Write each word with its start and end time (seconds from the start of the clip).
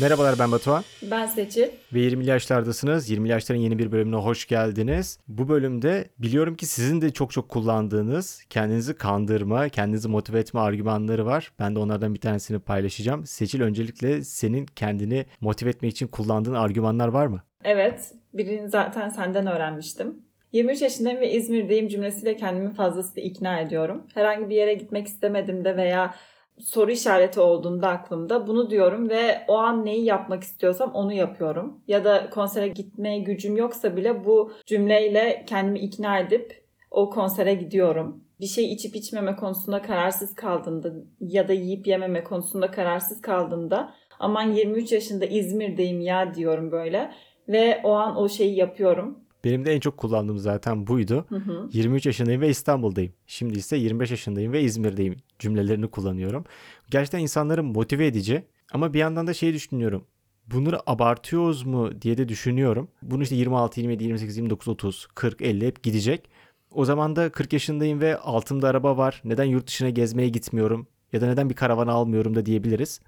Merhabalar 0.00 0.38
ben 0.38 0.52
Batuhan. 0.52 0.84
Ben 1.10 1.26
Seçil. 1.26 1.68
Ve 1.92 1.98
20'li 1.98 2.28
yaşlardasınız. 2.28 3.10
20'li 3.10 3.28
yaşların 3.28 3.60
yeni 3.60 3.78
bir 3.78 3.92
bölümüne 3.92 4.16
hoş 4.16 4.46
geldiniz. 4.46 5.18
Bu 5.28 5.48
bölümde 5.48 6.04
biliyorum 6.18 6.56
ki 6.56 6.66
sizin 6.66 7.00
de 7.00 7.10
çok 7.10 7.32
çok 7.32 7.48
kullandığınız 7.48 8.42
kendinizi 8.50 8.94
kandırma, 8.94 9.68
kendinizi 9.68 10.08
motive 10.08 10.38
etme 10.38 10.60
argümanları 10.60 11.26
var. 11.26 11.52
Ben 11.58 11.74
de 11.74 11.78
onlardan 11.78 12.14
bir 12.14 12.20
tanesini 12.20 12.58
paylaşacağım. 12.58 13.26
Seçil 13.26 13.60
öncelikle 13.60 14.24
senin 14.24 14.66
kendini 14.66 15.26
motive 15.40 15.70
etmek 15.70 15.92
için 15.92 16.06
kullandığın 16.06 16.54
argümanlar 16.54 17.08
var 17.08 17.26
mı? 17.26 17.42
Evet. 17.64 18.12
Birini 18.34 18.68
zaten 18.68 19.08
senden 19.08 19.46
öğrenmiştim. 19.46 20.16
23 20.52 20.82
yaşındayım 20.82 21.20
ve 21.20 21.32
İzmir'deyim 21.32 21.88
cümlesiyle 21.88 22.36
kendimi 22.36 22.74
fazlasıyla 22.74 23.28
ikna 23.28 23.60
ediyorum. 23.60 24.06
Herhangi 24.14 24.48
bir 24.50 24.56
yere 24.56 24.74
gitmek 24.74 25.06
istemedim 25.06 25.64
de 25.64 25.76
veya 25.76 26.14
soru 26.58 26.90
işareti 26.90 27.40
olduğunda 27.40 27.88
aklımda 27.88 28.46
bunu 28.46 28.70
diyorum 28.70 29.08
ve 29.08 29.44
o 29.48 29.56
an 29.56 29.84
neyi 29.84 30.04
yapmak 30.04 30.42
istiyorsam 30.42 30.90
onu 30.94 31.12
yapıyorum. 31.12 31.80
Ya 31.88 32.04
da 32.04 32.30
konsere 32.30 32.68
gitmeye 32.68 33.18
gücüm 33.18 33.56
yoksa 33.56 33.96
bile 33.96 34.24
bu 34.24 34.52
cümleyle 34.66 35.44
kendimi 35.48 35.78
ikna 35.78 36.18
edip 36.18 36.64
o 36.90 37.10
konsere 37.10 37.54
gidiyorum. 37.54 38.24
Bir 38.40 38.46
şey 38.46 38.72
içip 38.72 38.96
içmeme 38.96 39.36
konusunda 39.36 39.82
kararsız 39.82 40.34
kaldığımda 40.34 40.92
ya 41.20 41.48
da 41.48 41.52
yiyip 41.52 41.86
yememe 41.86 42.24
konusunda 42.24 42.70
kararsız 42.70 43.20
kaldığımda 43.20 43.94
aman 44.18 44.52
23 44.52 44.92
yaşında 44.92 45.26
İzmir'deyim 45.26 46.00
ya 46.00 46.34
diyorum 46.34 46.72
böyle 46.72 47.10
ve 47.48 47.80
o 47.84 47.92
an 47.92 48.16
o 48.16 48.28
şeyi 48.28 48.56
yapıyorum. 48.56 49.18
Benim 49.44 49.64
de 49.64 49.72
en 49.72 49.80
çok 49.80 49.96
kullandığım 49.96 50.38
zaten 50.38 50.86
buydu. 50.86 51.26
Hı 51.28 51.36
hı. 51.36 51.68
23 51.72 52.06
yaşındayım 52.06 52.40
ve 52.40 52.48
İstanbul'dayım. 52.48 53.12
Şimdi 53.26 53.58
ise 53.58 53.76
25 53.76 54.10
yaşındayım 54.10 54.52
ve 54.52 54.60
İzmir'deyim 54.60 55.16
cümlelerini 55.38 55.88
kullanıyorum. 55.88 56.44
Gerçekten 56.90 57.18
insanları 57.18 57.64
motive 57.64 58.06
edici 58.06 58.44
ama 58.72 58.94
bir 58.94 58.98
yandan 58.98 59.26
da 59.26 59.34
şey 59.34 59.52
düşünüyorum. 59.52 60.04
Bunları 60.46 60.90
abartıyoruz 60.90 61.62
mu 61.62 62.02
diye 62.02 62.18
de 62.18 62.28
düşünüyorum. 62.28 62.88
Bunu 63.02 63.22
işte 63.22 63.34
26, 63.34 63.80
27, 63.80 64.04
28, 64.04 64.36
29, 64.36 64.68
30, 64.68 65.06
40, 65.14 65.42
50 65.42 65.66
hep 65.66 65.82
gidecek. 65.82 66.30
O 66.70 66.84
zaman 66.84 67.16
da 67.16 67.32
40 67.32 67.52
yaşındayım 67.52 68.00
ve 68.00 68.18
altımda 68.18 68.68
araba 68.68 68.96
var. 68.96 69.22
Neden 69.24 69.44
yurt 69.44 69.66
dışına 69.66 69.90
gezmeye 69.90 70.28
gitmiyorum? 70.28 70.86
Ya 71.12 71.20
da 71.20 71.26
neden 71.26 71.50
bir 71.50 71.54
karavan 71.54 71.86
almıyorum 71.86 72.34
da 72.34 72.46
diyebiliriz. 72.46 73.00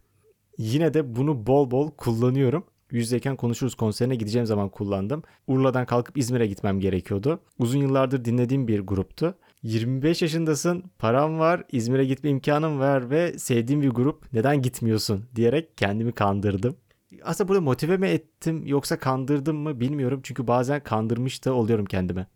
Yine 0.58 0.94
de 0.94 1.16
bunu 1.16 1.46
bol 1.46 1.70
bol 1.70 1.90
kullanıyorum 1.90 2.64
yüzdeyken 2.90 3.36
konuşuruz 3.36 3.74
konserine 3.74 4.16
gideceğim 4.16 4.46
zaman 4.46 4.68
kullandım. 4.68 5.22
Urla'dan 5.46 5.86
kalkıp 5.86 6.18
İzmir'e 6.18 6.46
gitmem 6.46 6.80
gerekiyordu. 6.80 7.40
Uzun 7.58 7.78
yıllardır 7.78 8.24
dinlediğim 8.24 8.68
bir 8.68 8.80
gruptu. 8.80 9.34
25 9.62 10.22
yaşındasın, 10.22 10.84
param 10.98 11.38
var, 11.38 11.64
İzmir'e 11.72 12.04
gitme 12.04 12.30
imkanım 12.30 12.78
var 12.78 13.10
ve 13.10 13.38
sevdiğim 13.38 13.82
bir 13.82 13.90
grup 13.90 14.32
neden 14.32 14.62
gitmiyorsun 14.62 15.24
diyerek 15.36 15.78
kendimi 15.78 16.12
kandırdım. 16.12 16.76
Aslında 17.22 17.48
burada 17.48 17.60
motive 17.60 17.96
mi 17.96 18.08
ettim 18.08 18.66
yoksa 18.66 18.98
kandırdım 18.98 19.56
mı 19.56 19.80
bilmiyorum. 19.80 20.20
Çünkü 20.22 20.46
bazen 20.46 20.80
kandırmış 20.80 21.44
da 21.44 21.52
oluyorum 21.54 21.84
kendime. 21.84 22.26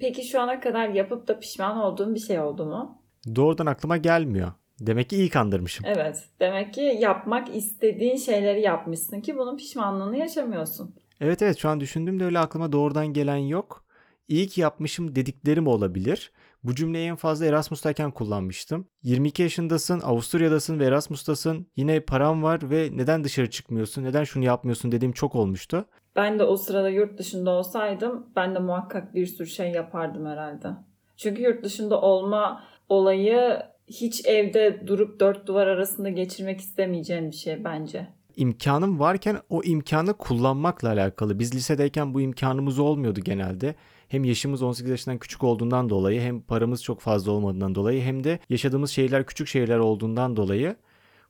Peki 0.00 0.24
şu 0.24 0.40
ana 0.40 0.60
kadar 0.60 0.88
yapıp 0.88 1.28
da 1.28 1.40
pişman 1.40 1.76
olduğun 1.76 2.14
bir 2.14 2.20
şey 2.20 2.40
oldu 2.40 2.66
mu? 2.66 3.02
Doğrudan 3.36 3.66
aklıma 3.66 3.96
gelmiyor. 3.96 4.52
Demek 4.80 5.10
ki 5.10 5.16
iyi 5.16 5.28
kandırmışım. 5.28 5.86
Evet. 5.88 6.24
Demek 6.40 6.74
ki 6.74 6.96
yapmak 7.00 7.56
istediğin 7.56 8.16
şeyleri 8.16 8.60
yapmışsın 8.60 9.20
ki 9.20 9.38
bunun 9.38 9.56
pişmanlığını 9.56 10.16
yaşamıyorsun. 10.16 10.94
Evet 11.20 11.42
evet 11.42 11.58
şu 11.58 11.68
an 11.68 11.80
düşündüğümde 11.80 12.24
öyle 12.24 12.38
aklıma 12.38 12.72
doğrudan 12.72 13.06
gelen 13.06 13.36
yok. 13.36 13.84
İyi 14.28 14.48
ki 14.48 14.60
yapmışım 14.60 15.14
dediklerim 15.14 15.66
olabilir. 15.66 16.32
Bu 16.64 16.74
cümleyi 16.74 17.08
en 17.08 17.16
fazla 17.16 17.46
Erasmus'tayken 17.46 18.10
kullanmıştım. 18.10 18.86
22 19.02 19.42
yaşındasın, 19.42 20.00
Avusturya'dasın 20.00 20.80
ve 20.80 20.84
Erasmus'tasın. 20.84 21.66
Yine 21.76 22.00
param 22.00 22.42
var 22.42 22.70
ve 22.70 22.88
neden 22.92 23.24
dışarı 23.24 23.50
çıkmıyorsun, 23.50 24.04
neden 24.04 24.24
şunu 24.24 24.44
yapmıyorsun 24.44 24.92
dediğim 24.92 25.12
çok 25.12 25.34
olmuştu. 25.34 25.84
Ben 26.16 26.38
de 26.38 26.44
o 26.44 26.56
sırada 26.56 26.88
yurt 26.88 27.18
dışında 27.18 27.50
olsaydım 27.50 28.26
ben 28.36 28.54
de 28.54 28.58
muhakkak 28.58 29.14
bir 29.14 29.26
sürü 29.26 29.48
şey 29.48 29.70
yapardım 29.70 30.26
herhalde. 30.26 30.68
Çünkü 31.16 31.42
yurt 31.42 31.64
dışında 31.64 32.00
olma 32.00 32.64
olayı 32.88 33.62
hiç 33.86 34.26
evde 34.26 34.86
durup 34.86 35.20
dört 35.20 35.46
duvar 35.46 35.66
arasında 35.66 36.08
geçirmek 36.08 36.60
istemeyeceğin 36.60 37.30
bir 37.30 37.36
şey 37.36 37.64
bence. 37.64 38.08
İmkanım 38.36 39.00
varken 39.00 39.38
o 39.48 39.62
imkanı 39.62 40.14
kullanmakla 40.14 40.88
alakalı. 40.88 41.38
Biz 41.38 41.54
lisedeyken 41.54 42.14
bu 42.14 42.20
imkanımız 42.20 42.78
olmuyordu 42.78 43.20
genelde. 43.20 43.74
Hem 44.10 44.24
yaşımız 44.24 44.62
18 44.62 44.90
yaşından 44.90 45.18
küçük 45.18 45.44
olduğundan 45.44 45.88
dolayı 45.88 46.20
hem 46.20 46.40
paramız 46.40 46.82
çok 46.82 47.00
fazla 47.00 47.32
olmadığından 47.32 47.74
dolayı 47.74 48.02
hem 48.02 48.24
de 48.24 48.38
yaşadığımız 48.48 48.90
şehirler 48.90 49.26
küçük 49.26 49.48
şehirler 49.48 49.78
olduğundan 49.78 50.36
dolayı 50.36 50.76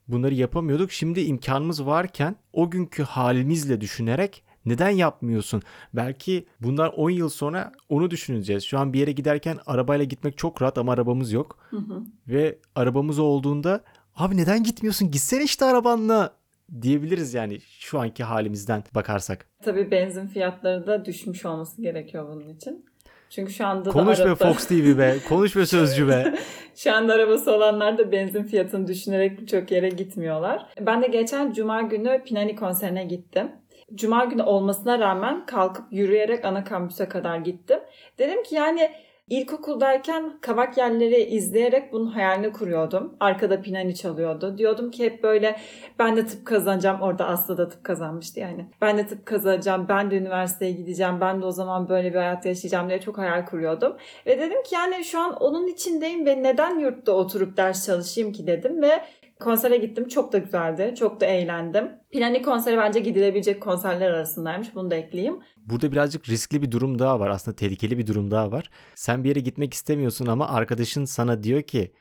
bunları 0.09 0.35
yapamıyorduk. 0.35 0.93
Şimdi 0.93 1.21
imkanımız 1.21 1.87
varken 1.87 2.37
o 2.53 2.71
günkü 2.71 3.03
halimizle 3.03 3.81
düşünerek 3.81 4.43
neden 4.67 4.91
yapmıyorsun? 4.91 5.63
Belki 5.95 6.47
bundan 6.61 6.93
10 6.93 7.11
yıl 7.11 7.29
sonra 7.29 7.73
onu 7.89 8.11
düşüneceğiz. 8.11 8.65
Şu 8.65 8.79
an 8.79 8.93
bir 8.93 9.01
yere 9.01 9.13
giderken 9.13 9.59
arabayla 9.67 10.05
gitmek 10.05 10.39
çok 10.39 10.63
rahat 10.63 10.79
ama 10.79 10.93
arabamız 10.93 11.33
yok. 11.33 11.59
Hı 11.71 11.77
hı. 11.77 12.03
Ve 12.29 12.59
arabamız 12.75 13.19
olduğunda 13.19 13.85
abi 14.17 14.37
neden 14.37 14.63
gitmiyorsun? 14.63 15.11
Gitsene 15.11 15.45
işte 15.45 15.65
arabanla 15.65 16.40
diyebiliriz 16.83 17.35
yani 17.35 17.59
şu 17.61 18.01
anki 18.01 18.25
halimizden 18.25 18.85
bakarsak. 18.95 19.47
Tabii 19.63 19.91
benzin 19.91 20.27
fiyatları 20.27 20.87
da 20.87 21.05
düşmüş 21.05 21.45
olması 21.47 21.83
gerekiyor 21.83 22.29
bunun 22.33 22.49
için. 22.49 22.85
Çünkü 23.31 23.53
şu 23.53 23.67
anda 23.67 23.91
Konuş 23.91 24.19
da 24.19 24.23
arada... 24.23 24.41
be 24.41 24.49
Fox 24.49 24.67
TV 24.67 24.99
be. 24.99 25.17
Konuş 25.29 25.57
be 25.57 25.67
Sözcü 25.67 26.09
be. 26.09 26.35
şu 26.77 26.95
anda 26.95 27.15
arabası 27.15 27.53
olanlar 27.53 27.99
da 27.99 28.13
benzin 28.13 28.43
fiyatını 28.43 28.87
düşünerek 28.87 29.41
birçok 29.41 29.71
yere 29.71 29.89
gitmiyorlar. 29.89 30.67
Ben 30.81 31.03
de 31.03 31.07
geçen 31.07 31.53
cuma 31.53 31.83
günü 31.83 32.23
Pinani 32.25 32.57
konserine 32.57 33.05
gittim. 33.05 33.53
Cuma 33.95 34.25
günü 34.25 34.43
olmasına 34.43 34.99
rağmen 34.99 35.47
kalkıp 35.47 35.85
yürüyerek 35.91 36.45
ana 36.45 36.65
kampüse 36.65 37.09
kadar 37.09 37.37
gittim. 37.39 37.79
Dedim 38.19 38.43
ki 38.43 38.55
yani 38.55 38.91
İlkokuldayken 39.31 40.39
kavak 40.41 40.79
yerleri 40.79 41.23
izleyerek 41.23 41.93
bunun 41.93 42.07
hayalini 42.07 42.53
kuruyordum. 42.53 43.17
Arkada 43.21 43.63
pinani 43.63 43.95
çalıyordu. 43.95 44.59
Diyordum 44.59 44.91
ki 44.91 45.05
hep 45.05 45.23
böyle 45.23 45.57
ben 45.99 46.17
de 46.17 46.27
tıp 46.27 46.47
kazanacağım. 46.47 47.01
Orada 47.01 47.27
Aslı 47.27 47.59
da 47.59 47.69
tıp 47.69 47.85
kazanmıştı 47.85 48.41
yani. 48.41 48.67
Ben 48.81 48.99
de 48.99 49.07
tıp 49.07 49.27
kazanacağım. 49.27 49.87
Ben 49.89 50.11
de 50.11 50.17
üniversiteye 50.17 50.73
gideceğim. 50.73 51.21
Ben 51.21 51.43
de 51.43 51.47
o 51.47 51.51
zaman 51.51 51.89
böyle 51.89 52.11
bir 52.11 52.19
hayat 52.19 52.47
yaşayacağım 52.47 52.89
diye 52.89 53.01
çok 53.01 53.19
hayal 53.19 53.47
kuruyordum. 53.47 53.97
Ve 54.27 54.39
dedim 54.39 54.63
ki 54.63 54.75
yani 54.75 55.05
şu 55.05 55.21
an 55.21 55.37
onun 55.37 55.67
içindeyim 55.67 56.27
ve 56.27 56.43
neden 56.43 56.79
yurtta 56.79 57.13
oturup 57.13 57.57
ders 57.57 57.87
çalışayım 57.87 58.33
ki 58.33 58.47
dedim 58.47 58.83
ve 58.83 59.01
Konsere 59.41 59.77
gittim. 59.77 60.09
Çok 60.09 60.33
da 60.33 60.39
güzeldi. 60.39 60.95
Çok 60.99 61.21
da 61.21 61.27
eğlendim. 61.27 61.89
Pinani 62.12 62.43
konseri 62.43 62.77
bence 62.77 63.01
gidilebilecek 63.01 63.62
konserler 63.62 64.11
arasındaymış. 64.11 64.75
Bunu 64.75 64.91
da 64.91 64.95
ekleyeyim. 64.95 65.41
Burada 65.56 65.93
birazcık 65.93 66.28
riskli 66.28 66.62
bir 66.62 66.71
durum 66.71 66.99
daha 66.99 67.21
var. 67.21 67.28
Aslında 67.31 67.56
tehlikeli 67.56 67.99
bir 67.99 68.06
durum 68.06 68.31
daha 68.31 68.53
var. 68.53 68.71
Sen 68.95 69.25
bir 69.25 69.28
yere 69.28 69.41
gitmek 69.41 69.75
istemiyorsun 69.75 70.27
ama 70.27 70.49
arkadaşın 70.49 71.05
sana 71.05 71.43
diyor 71.43 71.62
ki 71.62 71.93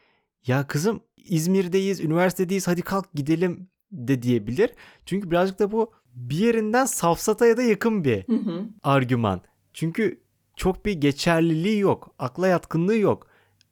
ya 0.47 0.67
kızım 0.67 1.01
İzmir'deyiz, 1.17 2.00
üniversitedeyiz 2.00 2.67
hadi 2.67 2.81
kalk 2.81 3.13
gidelim 3.13 3.69
de 3.91 4.21
diyebilir. 4.21 4.69
Çünkü 5.06 5.31
birazcık 5.31 5.59
da 5.59 5.71
bu 5.71 5.91
bir 6.13 6.35
yerinden 6.35 6.85
safsataya 6.85 7.57
da 7.57 7.61
yakın 7.61 8.03
bir 8.03 8.27
hı 8.27 8.35
hı. 8.35 8.66
argüman. 8.83 9.41
Çünkü 9.73 10.21
çok 10.56 10.85
bir 10.85 10.94
geçerliliği 10.94 11.79
yok. 11.79 12.16
Akla 12.19 12.47
yatkınlığı 12.47 12.97
yok. 12.97 13.27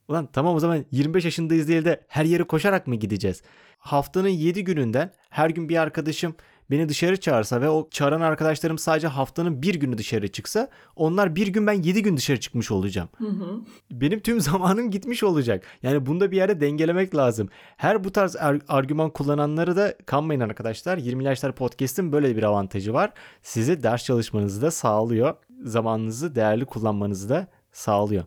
Ulan 0.07 0.29
tamam 0.33 0.55
o 0.55 0.59
zaman 0.59 0.85
25 0.91 1.25
yaşındayız 1.25 1.67
değil 1.67 1.85
de 1.85 2.01
her 2.07 2.25
yere 2.25 2.43
koşarak 2.43 2.87
mı 2.87 2.95
gideceğiz? 2.95 3.41
Haftanın 3.77 4.27
7 4.27 4.63
gününden 4.63 5.11
her 5.29 5.49
gün 5.49 5.69
bir 5.69 5.77
arkadaşım 5.77 6.35
beni 6.71 6.89
dışarı 6.89 7.19
çağırsa 7.19 7.61
ve 7.61 7.69
o 7.69 7.87
çağıran 7.91 8.21
arkadaşlarım 8.21 8.77
sadece 8.77 9.07
haftanın 9.07 9.61
bir 9.61 9.75
günü 9.75 9.97
dışarı 9.97 10.27
çıksa 10.27 10.69
onlar 10.95 11.35
bir 11.35 11.47
gün 11.47 11.67
ben 11.67 11.73
7 11.73 12.03
gün 12.03 12.17
dışarı 12.17 12.39
çıkmış 12.39 12.71
olacağım. 12.71 13.09
Hı 13.17 13.27
hı. 13.27 13.61
Benim 13.91 14.19
tüm 14.19 14.41
zamanım 14.41 14.91
gitmiş 14.91 15.23
olacak. 15.23 15.63
Yani 15.83 16.05
bunda 16.05 16.31
bir 16.31 16.37
yerde 16.37 16.61
dengelemek 16.61 17.15
lazım. 17.15 17.49
Her 17.77 18.03
bu 18.03 18.11
tarz 18.11 18.35
ar- 18.35 18.61
argüman 18.67 19.09
kullananları 19.09 19.75
da 19.75 19.93
kanmayın 20.05 20.41
arkadaşlar. 20.41 20.97
20 20.97 21.23
yaşlar 21.23 21.55
podcast'in 21.55 22.11
böyle 22.11 22.35
bir 22.37 22.43
avantajı 22.43 22.93
var. 22.93 23.11
Size 23.41 23.83
ders 23.83 24.03
çalışmanızı 24.03 24.61
da 24.61 24.71
sağlıyor. 24.71 25.35
Zamanınızı 25.63 26.35
değerli 26.35 26.65
kullanmanızı 26.65 27.29
da 27.29 27.47
sağlıyor. 27.71 28.23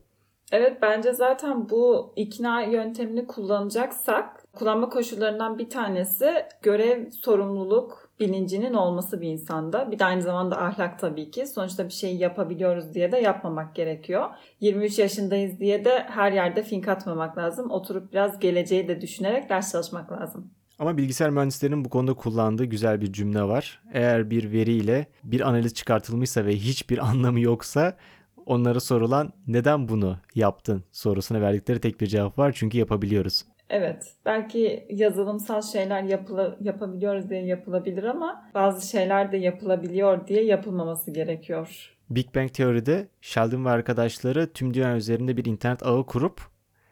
Evet 0.53 0.83
bence 0.83 1.13
zaten 1.13 1.69
bu 1.69 2.13
ikna 2.17 2.63
yöntemini 2.63 3.27
kullanacaksak 3.27 4.53
kullanma 4.53 4.89
koşullarından 4.89 5.59
bir 5.59 5.71
tanesi 5.71 6.35
görev, 6.63 7.11
sorumluluk 7.11 8.11
bilincinin 8.21 8.75
olması 8.75 9.21
bir 9.21 9.29
insanda. 9.29 9.91
Bir 9.91 9.99
de 9.99 10.05
aynı 10.05 10.23
zamanda 10.23 10.63
ahlak 10.63 10.99
tabii 10.99 11.31
ki. 11.31 11.47
Sonuçta 11.47 11.85
bir 11.85 11.93
şeyi 11.93 12.19
yapabiliyoruz 12.19 12.95
diye 12.95 13.13
de 13.13 13.19
yapmamak 13.19 13.75
gerekiyor. 13.75 14.31
23 14.61 14.99
yaşındayız 14.99 15.61
diye 15.61 15.85
de 15.85 16.07
her 16.09 16.33
yerde 16.33 16.63
fink 16.63 16.89
atmamak 16.89 17.39
lazım. 17.39 17.71
Oturup 17.71 18.13
biraz 18.13 18.39
geleceği 18.39 18.89
de 18.89 19.01
düşünerek 19.01 19.51
ders 19.51 19.73
çalışmak 19.73 20.13
lazım. 20.13 20.51
Ama 20.79 20.97
bilgisayar 20.97 21.31
mühendislerinin 21.31 21.85
bu 21.85 21.89
konuda 21.89 22.15
kullandığı 22.15 22.65
güzel 22.65 23.01
bir 23.01 23.13
cümle 23.13 23.43
var. 23.43 23.83
Eğer 23.93 24.31
bir 24.31 24.53
veriyle 24.53 25.07
bir 25.25 25.41
analiz 25.49 25.75
çıkartılmışsa 25.75 26.47
ve 26.47 26.57
hiçbir 26.57 26.99
anlamı 27.11 27.41
yoksa 27.41 27.97
onlara 28.47 28.81
sorulan 28.81 29.33
neden 29.47 29.89
bunu 29.89 30.19
yaptın 30.35 30.85
sorusuna 30.93 31.41
verdikleri 31.41 31.81
tek 31.81 32.01
bir 32.01 32.07
cevap 32.07 32.39
var 32.39 32.53
çünkü 32.57 32.79
yapabiliyoruz. 32.79 33.45
Evet. 33.71 34.15
Belki 34.27 34.87
yazılımsal 34.91 35.63
şeyler 35.63 36.03
yapıla, 36.03 36.57
yapabiliyoruz 36.61 37.31
diye 37.31 37.45
yapılabilir 37.45 38.05
ama 38.05 38.51
bazı 38.55 38.89
şeyler 38.89 39.33
de 39.33 39.37
yapılabiliyor 39.37 40.27
diye 40.27 40.45
yapılmaması 40.45 41.11
gerekiyor. 41.11 41.97
Big 42.11 42.35
Bang 42.35 42.53
Teori'de 42.53 43.09
Sheldon 43.21 43.65
ve 43.65 43.71
arkadaşları 43.71 44.53
tüm 44.53 44.75
dünya 44.75 44.97
üzerinde 44.97 45.37
bir 45.37 45.45
internet 45.45 45.87
ağı 45.87 46.07
kurup 46.07 46.41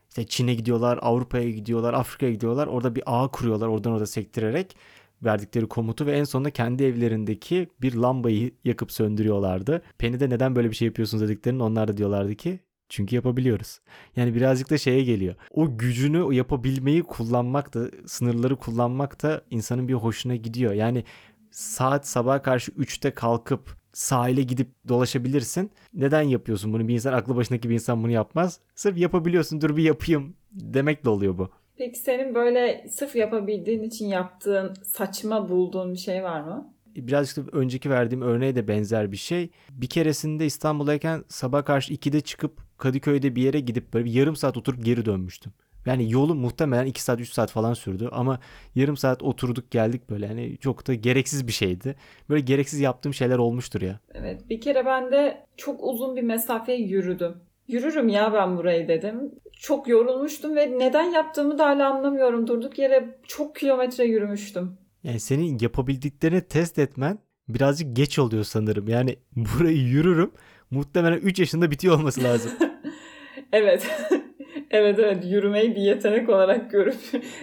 işte 0.09 0.27
Çin'e 0.27 0.55
gidiyorlar, 0.55 0.99
Avrupa'ya 1.03 1.51
gidiyorlar, 1.51 1.95
Afrika'ya 1.95 2.33
gidiyorlar. 2.33 2.67
Orada 2.67 2.95
bir 2.95 3.03
ağ 3.07 3.29
kuruyorlar 3.29 3.69
oradan 3.69 3.93
orada 3.93 4.07
sektirerek 4.07 4.77
verdikleri 5.25 5.67
komutu 5.67 6.07
ve 6.07 6.13
en 6.13 6.25
sonunda 6.25 6.51
kendi 6.51 6.85
evlerindeki 6.85 7.69
bir 7.83 7.95
lambayı 7.95 8.51
yakıp 8.65 8.93
söndürüyorlardı. 8.93 9.83
Penny'de 9.99 10.31
neden 10.31 10.57
böyle 10.57 10.71
bir 10.71 10.77
şey 10.77 10.87
yapıyorsunuz 10.87 11.23
dediklerinde 11.23 11.63
onlar 11.63 11.89
da 11.89 11.97
diyorlardı 11.97 12.35
ki 12.35 12.61
çünkü 12.89 13.17
yapabiliyoruz. 13.17 13.81
Yani 14.17 14.35
birazcık 14.35 14.71
da 14.71 14.79
şeye 14.79 15.05
geliyor. 15.05 15.35
O 15.51 15.79
gücünü 15.79 16.35
yapabilmeyi 16.35 17.03
kullanmak 17.03 17.75
da 17.75 17.91
sınırları 18.07 18.57
kullanmak 18.57 19.23
da 19.23 19.43
insanın 19.51 19.89
bir 19.89 19.95
hoşuna 19.95 20.37
gidiyor. 20.37 20.73
Yani 20.73 21.05
saat 21.51 22.09
sabah 22.09 22.43
karşı 22.43 22.73
3'te 22.73 23.11
kalkıp 23.11 23.79
sahile 23.93 24.43
gidip 24.43 24.69
dolaşabilirsin. 24.89 25.71
Neden 25.95 26.23
yapıyorsun 26.23 26.73
bunu? 26.73 26.89
Bir 26.89 26.95
insan 26.95 27.13
aklı 27.13 27.37
başındaki 27.37 27.69
bir 27.69 27.75
insan 27.75 28.03
bunu 28.03 28.13
yapmaz. 28.13 28.61
Sırf 28.75 28.99
yapabiliyorsun 28.99 29.61
dur 29.61 29.77
bir 29.77 29.83
yapayım 29.83 30.35
demekle 30.53 31.11
oluyor 31.11 31.39
bu. 31.39 31.51
Peki 31.79 31.99
senin 31.99 32.35
böyle 32.35 32.87
sırf 32.89 33.17
yapabildiğin 33.17 33.83
için 33.83 34.07
yaptığın 34.07 34.75
saçma 34.83 35.49
bulduğun 35.49 35.93
bir 35.93 35.99
şey 35.99 36.23
var 36.23 36.41
mı? 36.41 36.75
Birazcık 36.87 37.37
da 37.37 37.59
önceki 37.59 37.91
verdiğim 37.91 38.23
örneğe 38.23 38.57
de 38.57 38.69
benzer 38.69 39.13
bir 39.13 39.17
şey. 39.17 39.51
Bir 39.71 39.87
keresinde 39.87 40.47
İstanbul'dayken 40.47 41.25
sabah 41.29 41.65
karşı 41.65 41.95
2'de 41.95 42.21
çıkıp 42.21 42.79
Kadıköy'de 42.79 43.37
bir 43.37 43.43
yere 43.43 43.61
gidip 43.61 43.95
böyle 43.95 44.05
bir 44.05 44.13
yarım 44.13 44.37
saat 44.37 44.57
oturup 44.57 44.85
geri 44.85 45.05
dönmüştüm. 45.05 45.53
Yani 45.87 46.13
yolu 46.13 46.35
muhtemelen 46.35 46.87
2 46.87 47.03
saat 47.03 47.21
3 47.21 47.33
saat 47.33 47.51
falan 47.51 47.75
sürdü 47.75 48.09
ama 48.13 48.41
yarım 48.75 48.97
saat 48.97 49.23
oturduk 49.23 49.71
geldik 49.71 50.11
böyle 50.11 50.27
yani 50.27 50.59
çok 50.61 50.87
da 50.87 50.95
gereksiz 50.95 51.47
bir 51.47 51.53
şeydi. 51.53 51.97
Böyle 52.29 52.41
gereksiz 52.41 52.81
yaptığım 52.81 53.15
şeyler 53.15 53.39
olmuştur 53.39 53.83
ya. 53.83 54.01
Evet 54.15 54.51
bir 54.51 54.61
kere 54.61 54.87
ben 54.87 55.13
de 55.13 55.47
çok 55.57 55.85
uzun 55.85 56.17
bir 56.17 56.23
mesafeye 56.23 56.79
yürüdüm. 56.79 57.35
Yürürüm 57.69 58.09
ya 58.09 58.33
ben 58.33 58.57
burayı 58.57 58.89
dedim. 58.89 59.33
Çok 59.53 59.89
yorulmuştum 59.89 60.57
ve 60.57 60.79
neden 60.79 61.11
yaptığımı 61.11 61.59
da 61.59 61.67
hala 61.67 61.95
anlamıyorum. 61.95 62.47
Durduk 62.47 62.79
yere 62.79 63.19
çok 63.27 63.57
kilometre 63.57 64.05
yürümüştüm. 64.05 64.79
Yani 65.05 65.21
senin 65.21 65.59
yapabildiklerini 65.61 66.41
test 66.41 66.79
etmen 66.79 67.19
birazcık 67.49 67.97
geç 67.97 68.19
oluyor 68.19 68.45
sanırım. 68.45 68.89
Yani 68.89 69.17
burayı 69.37 69.79
yürürüm 69.79 70.31
muhtemelen 70.71 71.19
3 71.19 71.39
yaşında 71.39 71.71
bitiyor 71.71 71.99
olması 71.99 72.23
lazım. 72.23 72.53
evet. 73.53 73.91
evet 74.71 74.99
evet 74.99 75.25
yürümeyi 75.25 75.77
bir 75.77 75.81
yetenek 75.81 76.29
olarak 76.29 76.71
görüp 76.71 76.97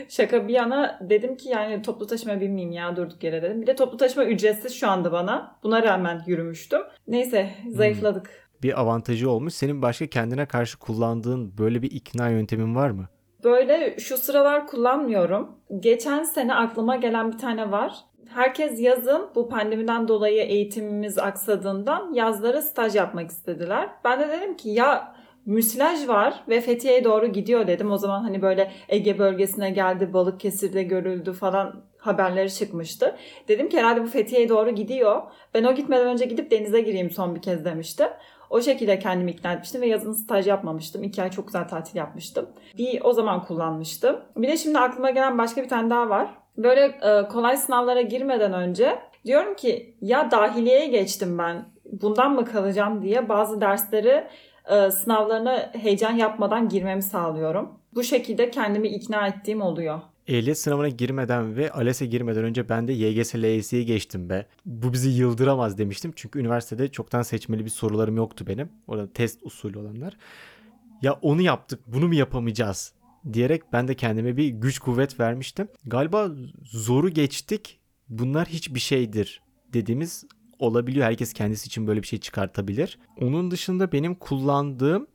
şaka 0.10 0.48
bir 0.48 0.54
yana 0.54 1.00
dedim 1.10 1.38
ki 1.38 1.50
yani 1.50 1.82
toplu 1.82 2.08
taşıma 2.08 2.42
binmeyeyim 2.42 2.72
ya 2.72 2.96
durduk 2.96 3.24
yere 3.24 3.42
dedim. 3.42 3.62
Bir 3.62 3.68
de 3.68 3.76
toplu 3.76 3.98
taşıma 3.98 4.26
ücretsiz 4.26 4.74
şu 4.74 4.90
anda 4.90 5.12
bana. 5.12 5.60
Buna 5.64 5.84
rağmen 5.84 6.22
yürümüştüm. 6.28 6.82
Neyse 7.08 7.50
zayıfladık. 7.72 8.28
Hmm 8.28 8.45
bir 8.66 8.82
avantajı 8.82 9.30
olmuş. 9.30 9.54
Senin 9.54 9.82
başka 9.82 10.08
kendine 10.08 10.46
karşı 10.46 10.80
kullandığın 10.80 11.58
böyle 11.58 11.82
bir 11.82 11.92
ikna 11.92 12.30
yöntemin 12.30 12.76
var 12.76 12.90
mı? 12.90 13.06
Böyle 13.44 14.00
şu 14.00 14.18
sıralar 14.18 14.68
kullanmıyorum. 14.68 15.52
Geçen 15.80 16.24
sene 16.24 16.56
aklıma 16.56 16.96
gelen 16.96 17.32
bir 17.32 17.38
tane 17.38 17.72
var. 17.72 17.96
Herkes 18.30 18.82
yazın 18.82 19.30
bu 19.36 19.50
pandemiden 19.50 20.08
dolayı 20.08 20.42
eğitimimiz 20.42 21.18
aksadığından 21.18 22.14
yazları 22.14 22.62
staj 22.62 22.96
yapmak 22.96 23.30
istediler. 23.32 23.90
Ben 24.04 24.20
de 24.20 24.30
dedim 24.30 24.58
ki 24.58 24.70
ya 24.70 25.16
müsilaj 25.46 26.08
var 26.08 26.44
ve 26.50 26.62
Fethiye'ye 26.62 27.04
doğru 27.04 27.28
gidiyor 27.28 27.68
dedim. 27.68 27.92
O 27.92 27.98
zaman 27.98 28.24
hani 28.24 28.42
böyle 28.42 28.72
Ege 28.90 29.20
bölgesine 29.20 29.70
geldi, 29.70 30.14
Balıkesir'de 30.14 30.84
görüldü 30.84 31.34
falan 31.34 31.84
haberleri 32.08 32.54
çıkmıştı. 32.54 33.16
Dedim 33.48 33.70
ki 33.70 33.78
herhalde 33.78 34.04
bu 34.04 34.08
Fethiye'ye 34.08 34.50
doğru 34.50 34.70
gidiyor. 34.70 35.22
Ben 35.54 35.64
o 35.64 35.76
gitmeden 35.76 36.08
önce 36.08 36.26
gidip 36.26 36.52
denize 36.52 36.82
gireyim 36.82 37.12
son 37.12 37.36
bir 37.36 37.42
kez 37.42 37.66
demiştim. 37.66 38.08
O 38.50 38.62
şekilde 38.62 39.00
kendimi 39.00 39.32
ikna 39.32 39.54
etmiştim 39.54 39.82
ve 39.82 39.88
yazın 39.88 40.14
staj 40.14 40.48
yapmamıştım. 40.48 41.04
İki 41.04 41.22
ay 41.22 41.32
çok 41.32 41.48
güzel 41.48 41.68
tatil 41.68 41.98
yapmıştım. 41.98 42.50
Bir 42.78 43.02
o 43.04 43.14
zaman 43.14 43.46
kullanmıştım. 43.46 44.20
Bir 44.38 44.48
de 44.48 44.58
şimdi 44.58 44.80
aklıma 44.80 45.10
gelen 45.10 45.38
başka 45.38 45.64
bir 45.64 45.70
tane 45.70 45.90
daha 45.90 46.10
var. 46.10 46.30
Böyle 46.58 46.82
e, 46.82 47.28
kolay 47.28 47.58
sınavlara 47.58 48.02
girmeden 48.02 48.54
önce 48.54 49.00
diyorum 49.26 49.56
ki 49.56 49.96
ya 50.02 50.32
dahiliyeye 50.32 50.88
geçtim 50.88 51.38
ben 51.38 51.66
bundan 51.86 52.32
mı 52.36 52.46
kalacağım 52.46 53.02
diye 53.02 53.30
bazı 53.30 53.62
dersleri 53.62 54.28
e, 54.70 54.92
sınavlarına 54.92 55.72
heyecan 55.74 56.12
yapmadan 56.12 56.70
girmemi 56.70 57.04
sağlıyorum. 57.04 57.80
Bu 57.96 58.04
şekilde 58.04 58.52
kendimi 58.52 58.88
ikna 58.88 59.28
ettiğim 59.28 59.62
oluyor. 59.62 60.02
Ehliyet 60.28 60.58
sınavına 60.58 60.90
girmeden 60.90 61.56
ve 61.56 61.72
ALES'e 61.72 62.06
girmeden 62.06 62.44
önce 62.44 62.70
ben 62.70 62.88
de 62.88 62.94
YGS 62.94 63.36
LYS'yi 63.36 63.86
geçtim 63.86 64.30
be. 64.30 64.46
Bu 64.66 64.94
bizi 64.94 65.10
yıldıramaz 65.10 65.78
demiştim. 65.78 66.14
Çünkü 66.16 66.40
üniversitede 66.40 66.88
çoktan 66.88 67.22
seçmeli 67.22 67.66
bir 67.66 67.70
sorularım 67.70 68.18
yoktu 68.18 68.46
benim. 68.48 68.70
Orada 68.88 69.14
test 69.14 69.40
usulü 69.44 69.78
olanlar. 69.78 70.18
Ya 71.02 71.14
onu 71.14 71.42
yaptık 71.42 71.80
bunu 71.88 72.08
mu 72.08 72.16
yapamayacağız 72.16 72.94
diyerek 73.34 73.62
ben 73.74 73.88
de 73.88 73.96
kendime 73.96 74.38
bir 74.38 74.48
güç 74.48 74.80
kuvvet 74.80 75.20
vermiştim. 75.20 75.68
Galiba 75.86 76.32
zoru 76.64 77.10
geçtik 77.10 77.80
bunlar 78.10 78.48
hiçbir 78.48 78.80
şeydir 78.80 79.42
dediğimiz 79.74 80.26
olabiliyor. 80.60 81.06
Herkes 81.06 81.34
kendisi 81.34 81.68
için 81.68 81.88
böyle 81.88 82.02
bir 82.02 82.08
şey 82.08 82.20
çıkartabilir. 82.20 83.00
Onun 83.22 83.52
dışında 83.52 83.92
benim 83.92 84.16
kullandığım 84.16 85.08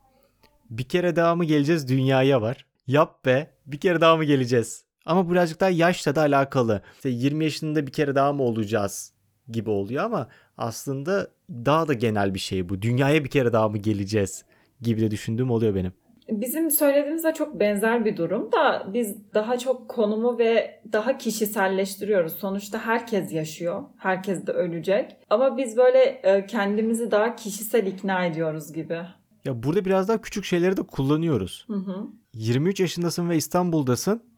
bir 0.71 0.85
kere 0.85 1.17
daha 1.17 1.35
mı 1.35 1.45
geleceğiz 1.45 1.89
dünyaya 1.89 2.43
var. 2.43 2.67
Yap 2.87 3.25
be 3.25 3.51
bir 3.67 3.81
kere 3.81 4.01
daha 4.01 4.17
mı 4.17 4.25
geleceğiz? 4.25 4.90
Ama 5.11 5.31
birazcık 5.31 5.61
daha 5.61 5.71
yaşla 5.71 6.15
da 6.15 6.21
alakalı. 6.21 6.83
İşte 6.95 7.09
20 7.09 7.45
yaşında 7.45 7.87
bir 7.87 7.93
kere 7.93 8.15
daha 8.15 8.33
mı 8.33 8.43
olacağız 8.43 9.13
gibi 9.49 9.71
oluyor 9.71 10.05
ama 10.05 10.29
aslında 10.59 11.29
daha 11.51 11.89
da 11.89 11.95
genel 11.95 12.35
bir 12.35 12.39
şey 12.39 12.69
bu. 12.69 12.83
Dünyaya 12.83 13.25
bir 13.25 13.29
kere 13.29 13.53
daha 13.53 13.69
mı 13.69 13.79
geleceğiz 13.79 14.45
gibi 14.81 15.01
de 15.01 15.11
düşündüğüm 15.11 15.51
oluyor 15.51 15.75
benim. 15.75 15.93
Bizim 16.29 16.71
söylediğimizde 16.71 17.35
çok 17.35 17.61
benzer 17.61 18.05
bir 18.05 18.17
durum 18.17 18.53
da 18.53 18.87
biz 18.93 19.17
daha 19.35 19.59
çok 19.59 19.89
konumu 19.89 20.39
ve 20.39 20.81
daha 20.93 21.19
kişiselleştiriyoruz. 21.19 22.33
Sonuçta 22.33 22.79
herkes 22.79 23.33
yaşıyor. 23.33 23.83
Herkes 23.97 24.47
de 24.47 24.53
ölecek. 24.53 25.17
Ama 25.31 25.57
biz 25.57 25.77
böyle 25.77 25.99
e, 26.03 26.47
kendimizi 26.47 27.11
daha 27.11 27.37
kişisel 27.37 27.87
ikna 27.87 28.27
ediyoruz 28.27 28.73
gibi. 28.73 28.99
Ya 29.45 29.63
burada 29.63 29.85
biraz 29.85 30.09
daha 30.09 30.21
küçük 30.21 30.45
şeyleri 30.45 30.77
de 30.77 30.83
kullanıyoruz. 30.83 31.65
Hı 31.67 31.77
hı. 31.77 32.07
23 32.35 32.81
yaşındasın 32.81 33.29
ve 33.31 33.37
İstanbul'dasın. 33.37 34.30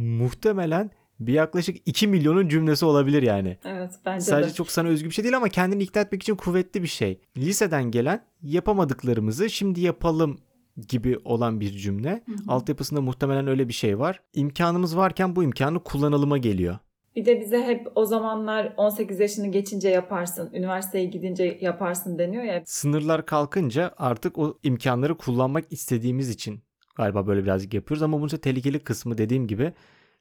Muhtemelen 0.00 0.90
bir 1.20 1.32
yaklaşık 1.32 1.76
2 1.86 2.08
milyonun 2.08 2.48
cümlesi 2.48 2.84
olabilir 2.84 3.22
yani. 3.22 3.58
Evet 3.64 3.90
bence 4.06 4.24
Sadece 4.24 4.50
de. 4.50 4.54
çok 4.54 4.70
sana 4.70 4.88
özgü 4.88 5.08
bir 5.08 5.14
şey 5.14 5.24
değil 5.24 5.36
ama 5.36 5.48
kendini 5.48 5.82
ikna 5.82 6.02
etmek 6.02 6.22
için 6.22 6.34
kuvvetli 6.34 6.82
bir 6.82 6.88
şey. 6.88 7.20
Liseden 7.36 7.90
gelen 7.90 8.24
yapamadıklarımızı 8.42 9.50
şimdi 9.50 9.80
yapalım 9.80 10.38
gibi 10.88 11.18
olan 11.24 11.60
bir 11.60 11.70
cümle. 11.70 12.10
Hı 12.10 12.32
hı. 12.32 12.36
Altyapısında 12.48 13.00
muhtemelen 13.00 13.46
öyle 13.46 13.68
bir 13.68 13.72
şey 13.72 13.98
var. 13.98 14.20
İmkanımız 14.34 14.96
varken 14.96 15.36
bu 15.36 15.44
imkanı 15.44 15.82
kullanılıma 15.82 16.38
geliyor. 16.38 16.78
Bir 17.16 17.26
de 17.26 17.40
bize 17.40 17.62
hep 17.62 17.92
o 17.94 18.04
zamanlar 18.04 18.74
18 18.76 19.20
yaşını 19.20 19.48
geçince 19.48 19.88
yaparsın, 19.88 20.50
üniversiteye 20.52 21.04
gidince 21.04 21.58
yaparsın 21.60 22.18
deniyor 22.18 22.42
ya. 22.42 22.62
Sınırlar 22.66 23.26
kalkınca 23.26 23.94
artık 23.96 24.38
o 24.38 24.58
imkanları 24.62 25.16
kullanmak 25.16 25.72
istediğimiz 25.72 26.30
için 26.30 26.60
galiba 27.00 27.26
böyle 27.26 27.42
birazcık 27.44 27.74
yapıyoruz 27.74 28.02
ama 28.02 28.20
bunun 28.20 28.28
tehlikeli 28.28 28.78
kısmı 28.78 29.18
dediğim 29.18 29.46
gibi 29.46 29.72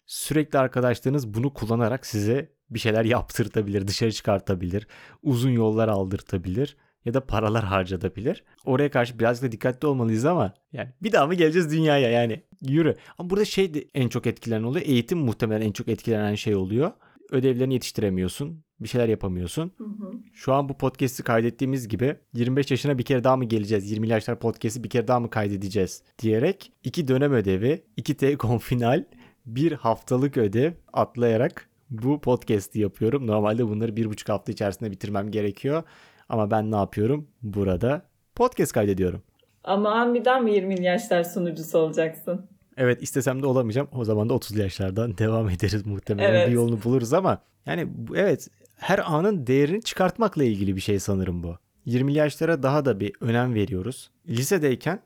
sürekli 0.06 0.60
arkadaşlarınız 0.60 1.34
bunu 1.34 1.54
kullanarak 1.54 2.06
size 2.06 2.50
bir 2.70 2.80
şeyler 2.80 3.06
yaptırtabilir, 3.06 3.88
dışarı 3.88 4.12
çıkartabilir, 4.12 4.88
uzun 5.24 5.50
yollar 5.50 5.88
aldırtabilir 5.88 6.78
ya 7.06 7.14
da 7.14 7.26
paralar 7.26 7.64
harcatabilir. 7.64 8.44
Oraya 8.66 8.92
karşı 8.92 9.20
birazcık 9.20 9.44
da 9.48 9.52
dikkatli 9.52 9.88
olmalıyız 9.88 10.26
ama 10.26 10.54
yani 10.74 10.90
bir 11.04 11.12
daha 11.12 11.28
mı 11.28 11.34
geleceğiz 11.34 11.72
dünyaya 11.72 12.10
yani 12.10 12.44
yürü. 12.62 12.96
Ama 13.18 13.30
burada 13.30 13.46
şey 13.46 13.74
de 13.74 13.86
en 13.94 14.10
çok 14.10 14.28
etkilenen 14.28 14.64
oluyor. 14.64 14.86
Eğitim 14.86 15.20
muhtemelen 15.20 15.62
en 15.62 15.72
çok 15.72 15.88
etkilenen 15.88 16.36
şey 16.36 16.56
oluyor. 16.56 16.92
Ödevlerini 17.32 17.74
yetiştiremiyorsun. 17.74 18.64
Bir 18.80 18.88
şeyler 18.88 19.10
yapamıyorsun. 19.10 19.72
Hı 19.78 19.84
hı. 19.84 20.12
Şu 20.34 20.54
an 20.54 20.70
bu 20.70 20.78
podcast'i 20.78 21.24
kaydettiğimiz 21.24 21.88
gibi 21.88 22.16
25 22.34 22.72
yaşına 22.72 22.98
bir 22.98 23.04
kere 23.04 23.24
daha 23.24 23.38
mı 23.38 23.46
geleceğiz? 23.46 23.92
20 23.92 24.08
yaşlar 24.08 24.40
podcast'i 24.40 24.84
bir 24.84 24.90
kere 24.90 25.08
daha 25.08 25.20
mı 25.20 25.30
kaydedeceğiz? 25.30 26.04
Diyerek 26.22 26.72
iki 26.84 27.08
dönem 27.08 27.34
ödevi, 27.34 27.84
iki 27.98 28.18
T-Kon 28.18 28.58
final, 28.70 29.06
bir 29.46 29.72
haftalık 29.72 30.38
ödev 30.38 30.74
atlayarak 30.94 31.70
bu 31.90 32.22
podcast'i 32.22 32.80
yapıyorum. 32.80 33.28
Normalde 33.28 33.68
bunları 33.68 33.96
bir 33.96 34.06
buçuk 34.06 34.30
hafta 34.30 34.52
içerisinde 34.52 34.92
bitirmem 34.92 35.32
gerekiyor. 35.32 35.84
Ama 36.30 36.52
ben 36.52 36.72
ne 36.72 36.76
yapıyorum? 36.76 37.28
Burada 37.42 38.02
podcast 38.36 38.72
kaydediyorum. 38.74 39.22
Aman 39.64 40.14
bir 40.14 40.26
daha 40.26 40.40
mı 40.40 40.50
20 40.50 40.84
yaşlar 40.84 41.24
sunucusu 41.24 41.78
olacaksın? 41.78 42.50
Evet 42.80 43.04
istesem 43.04 43.42
de 43.42 43.46
olamayacağım. 43.46 43.88
O 43.92 44.06
zaman 44.06 44.30
da 44.30 44.34
30 44.34 44.58
yaşlardan 44.58 45.18
devam 45.18 45.50
ederiz 45.50 45.86
muhtemelen. 45.86 46.30
Evet. 46.30 46.48
Bir 46.48 46.54
yolunu 46.54 46.84
buluruz 46.84 47.14
ama 47.14 47.42
yani 47.66 47.88
evet 48.16 48.48
her 48.76 49.14
anın 49.14 49.48
değerini 49.48 49.82
çıkartmakla 49.82 50.44
ilgili 50.44 50.76
bir 50.76 50.82
şey 50.82 51.00
sanırım 51.00 51.44
bu. 51.44 51.58
20 51.86 52.14
yaşlara 52.14 52.64
daha 52.64 52.86
da 52.86 53.00
bir 53.00 53.14
önem 53.22 53.54
veriyoruz. 53.54 54.12
Lisedeyken 54.28 55.02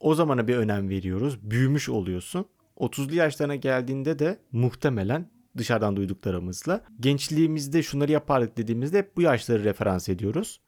o 0.00 0.14
zamana 0.14 0.48
bir 0.48 0.56
önem 0.56 0.88
veriyoruz. 0.88 1.38
Büyümüş 1.42 1.88
oluyorsun. 1.88 2.46
30'lu 2.76 3.14
yaşlarına 3.14 3.56
geldiğinde 3.56 4.18
de 4.18 4.38
muhtemelen 4.52 5.30
dışarıdan 5.56 5.96
duyduklarımızla 5.96 6.80
gençliğimizde 7.00 7.82
şunları 7.82 8.12
yapardık 8.12 8.56
dediğimizde 8.56 8.98
hep 8.98 9.16
bu 9.16 9.22
yaşları 9.22 9.64
referans 9.64 10.08
ediyoruz 10.08 10.60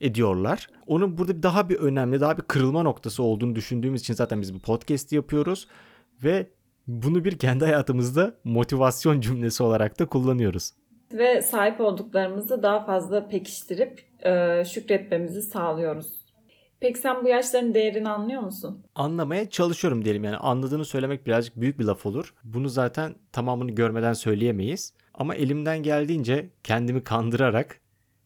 ediyorlar. 0.00 0.68
Onun 0.86 1.18
burada 1.18 1.42
daha 1.42 1.68
bir 1.68 1.76
önemli, 1.76 2.20
daha 2.20 2.36
bir 2.38 2.42
kırılma 2.42 2.82
noktası 2.82 3.22
olduğunu 3.22 3.54
düşündüğümüz 3.54 4.00
için 4.00 4.14
zaten 4.14 4.40
biz 4.40 4.54
bu 4.54 4.58
podcast'i 4.58 5.14
yapıyoruz 5.14 5.68
ve 6.24 6.46
bunu 6.86 7.24
bir 7.24 7.38
kendi 7.38 7.64
hayatımızda 7.64 8.34
motivasyon 8.44 9.20
cümlesi 9.20 9.62
olarak 9.62 9.98
da 9.98 10.06
kullanıyoruz. 10.06 10.72
Ve 11.12 11.42
sahip 11.42 11.80
olduklarımızı 11.80 12.62
daha 12.62 12.84
fazla 12.84 13.28
pekiştirip 13.28 14.04
e, 14.24 14.64
şükretmemizi 14.64 15.42
sağlıyoruz. 15.42 16.22
Peki 16.80 16.98
sen 16.98 17.24
bu 17.24 17.28
yaşların 17.28 17.74
değerini 17.74 18.08
anlıyor 18.08 18.42
musun? 18.42 18.84
Anlamaya 18.94 19.50
çalışıyorum 19.50 20.04
diyelim 20.04 20.24
yani 20.24 20.36
anladığını 20.36 20.84
söylemek 20.84 21.26
birazcık 21.26 21.60
büyük 21.60 21.78
bir 21.78 21.84
laf 21.84 22.06
olur. 22.06 22.34
Bunu 22.44 22.68
zaten 22.68 23.14
tamamını 23.32 23.70
görmeden 23.70 24.12
söyleyemeyiz. 24.12 24.94
Ama 25.14 25.34
elimden 25.34 25.82
geldiğince 25.82 26.50
kendimi 26.64 27.04
kandırarak 27.04 27.80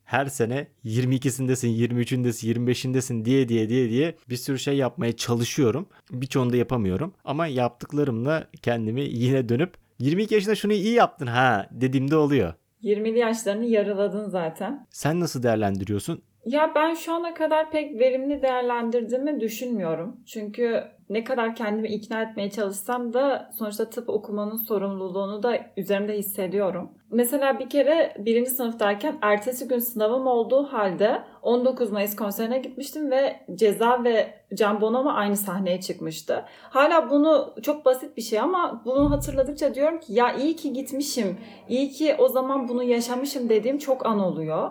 her 0.06 0.26
sene 0.26 0.66
22'sindesin, 0.84 1.68
23'ündesin, 1.68 2.54
25'indesin 2.54 3.24
diye 3.24 3.48
diye 3.48 3.68
diye 3.68 3.90
diye 3.90 4.14
bir 4.30 4.36
sürü 4.36 4.58
şey 4.58 4.76
yapmaya 4.76 5.16
çalışıyorum. 5.16 5.88
Birçoğunu 6.10 6.52
da 6.52 6.56
yapamıyorum. 6.56 7.14
Ama 7.24 7.46
yaptıklarımla 7.46 8.46
kendimi 8.62 9.02
yine 9.02 9.48
dönüp 9.48 9.74
22 9.98 10.34
yaşında 10.34 10.54
şunu 10.54 10.72
iyi 10.72 10.92
yaptın 10.94 11.26
ha 11.26 11.68
dediğimde 11.70 12.16
oluyor. 12.16 12.54
20'li 12.82 13.18
yaşlarını 13.18 13.64
yarıladın 13.64 14.28
zaten. 14.28 14.86
Sen 14.90 15.20
nasıl 15.20 15.42
değerlendiriyorsun? 15.42 16.22
Ya 16.46 16.72
ben 16.74 16.94
şu 16.94 17.14
ana 17.14 17.34
kadar 17.34 17.70
pek 17.70 17.98
verimli 17.98 18.42
değerlendirdiğimi 18.42 19.40
düşünmüyorum. 19.40 20.16
Çünkü 20.26 20.84
ne 21.10 21.24
kadar 21.24 21.54
kendimi 21.54 21.88
ikna 21.88 22.22
etmeye 22.22 22.50
çalışsam 22.50 23.12
da 23.12 23.50
sonuçta 23.58 23.90
tıp 23.90 24.08
okumanın 24.08 24.56
sorumluluğunu 24.56 25.42
da 25.42 25.58
üzerimde 25.76 26.18
hissediyorum. 26.18 26.90
Mesela 27.10 27.58
bir 27.58 27.68
kere 27.68 28.14
birinci 28.18 28.50
sınıftayken 28.50 29.18
ertesi 29.22 29.68
gün 29.68 29.78
sınavım 29.78 30.26
olduğu 30.26 30.64
halde 30.64 31.22
19 31.42 31.92
Mayıs 31.92 32.16
konserine 32.16 32.58
gitmiştim 32.58 33.10
ve 33.10 33.40
Ceza 33.54 34.04
ve 34.04 34.34
Can 34.54 34.80
Bonomo 34.80 35.10
aynı 35.10 35.36
sahneye 35.36 35.80
çıkmıştı. 35.80 36.44
Hala 36.62 37.10
bunu 37.10 37.54
çok 37.62 37.84
basit 37.84 38.16
bir 38.16 38.22
şey 38.22 38.40
ama 38.40 38.82
bunu 38.84 39.10
hatırladıkça 39.10 39.74
diyorum 39.74 40.00
ki 40.00 40.12
ya 40.12 40.32
iyi 40.32 40.56
ki 40.56 40.72
gitmişim, 40.72 41.38
iyi 41.68 41.90
ki 41.90 42.14
o 42.18 42.28
zaman 42.28 42.68
bunu 42.68 42.82
yaşamışım 42.82 43.48
dediğim 43.48 43.78
çok 43.78 44.06
an 44.06 44.18
oluyor. 44.18 44.70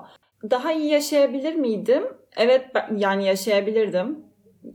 Daha 0.50 0.74
iyi 0.74 0.92
yaşayabilir 0.92 1.56
miydim? 1.56 2.04
Evet 2.38 2.66
yani 2.98 3.26
yaşayabilirdim. 3.26 4.26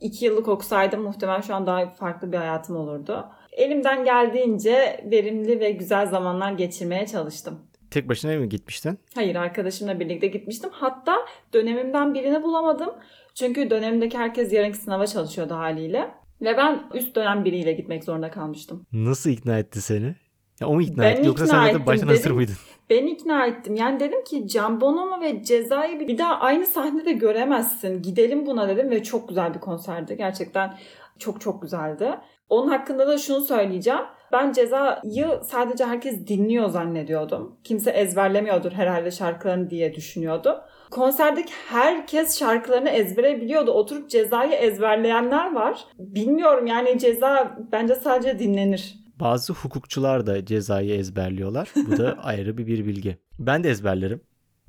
İki 0.01 0.25
yıllık 0.25 0.49
okusaydım 0.49 1.03
muhtemelen 1.03 1.41
şu 1.41 1.55
an 1.55 1.67
daha 1.67 1.91
farklı 1.91 2.33
bir 2.33 2.37
hayatım 2.37 2.77
olurdu. 2.77 3.27
Elimden 3.53 4.05
geldiğince 4.05 5.05
verimli 5.11 5.61
ve 5.61 5.71
güzel 5.71 6.07
zamanlar 6.07 6.53
geçirmeye 6.53 7.07
çalıştım. 7.07 7.59
Tek 7.91 8.09
başına 8.09 8.37
mı 8.39 8.47
gitmiştin? 8.47 8.99
Hayır 9.15 9.37
arkadaşımla 9.37 10.01
birlikte 10.01 10.27
gitmiştim. 10.27 10.71
Hatta 10.73 11.17
dönemimden 11.53 12.15
birini 12.15 12.43
bulamadım. 12.43 12.91
Çünkü 13.35 13.71
dönemimdeki 13.71 14.19
herkes 14.19 14.53
yarınki 14.53 14.79
sınava 14.79 15.07
çalışıyordu 15.07 15.55
haliyle. 15.55 16.11
Ve 16.41 16.57
ben 16.57 16.83
üst 16.95 17.17
dönem 17.17 17.45
biriyle 17.45 17.73
gitmek 17.73 18.05
zorunda 18.05 18.31
kalmıştım. 18.31 18.87
Nasıl 18.93 19.31
ikna 19.31 19.59
etti 19.59 19.81
seni? 19.81 20.15
Ya 20.61 20.69
o 20.69 20.75
mu 20.75 20.83
ikna 20.83 21.03
Ben 21.03 21.13
etti 21.13 21.27
yoksa 21.27 21.45
ikna 21.45 21.57
sen 21.57 21.67
zaten 21.67 21.87
baştan 21.87 22.07
hazır 22.09 22.31
mıydın? 22.31 22.55
Ben 22.91 23.07
ikna 23.07 23.47
ettim. 23.47 23.75
Yani 23.75 24.01
dedim 24.01 24.25
ki 24.25 24.49
Can 24.49 24.81
Bonomo 24.81 25.21
ve 25.21 25.43
Ceza'yı 25.43 26.01
bir 26.01 26.19
daha 26.19 26.35
aynı 26.41 26.67
sahnede 26.67 27.13
göremezsin. 27.13 28.03
Gidelim 28.03 28.47
buna 28.47 28.69
dedim 28.69 28.91
ve 28.91 29.03
çok 29.03 29.29
güzel 29.29 29.55
bir 29.55 29.61
konserdi. 29.61 30.17
Gerçekten 30.17 30.75
çok 31.19 31.41
çok 31.41 31.63
güzeldi. 31.63 32.11
Onun 32.49 32.69
hakkında 32.69 33.07
da 33.07 33.19
şunu 33.19 33.41
söyleyeceğim. 33.41 34.01
Ben 34.33 34.53
Ceza'yı 34.53 35.27
sadece 35.45 35.85
herkes 35.85 36.27
dinliyor 36.27 36.69
zannediyordum. 36.69 37.57
Kimse 37.65 37.91
ezberlemiyordur 37.91 38.73
herhalde 38.73 39.11
şarkılarını 39.11 39.71
diye 39.71 39.95
düşünüyordum. 39.95 40.55
Konserdeki 40.91 41.53
herkes 41.69 42.39
şarkılarını 42.39 42.89
ezbere 42.89 43.41
biliyordu. 43.41 43.71
Oturup 43.71 44.11
Ceza'yı 44.11 44.53
ezberleyenler 44.53 45.53
var. 45.55 45.85
Bilmiyorum 45.99 46.67
yani 46.67 46.99
Ceza 46.99 47.57
bence 47.73 47.95
sadece 47.95 48.39
dinlenir. 48.39 49.01
Bazı 49.21 49.53
hukukçular 49.53 50.27
da 50.27 50.45
cezayı 50.45 50.95
ezberliyorlar. 50.95 51.69
Bu 51.87 51.99
da 51.99 52.19
ayrı 52.23 52.59
bir, 52.59 52.67
bir 52.67 52.87
bilgi. 52.87 53.19
Ben 53.39 53.65
de 53.65 53.71
ezberlerim. 53.71 54.21